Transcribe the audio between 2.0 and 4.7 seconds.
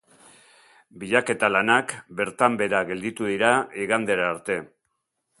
bertan behera gelditu dira igandera arte.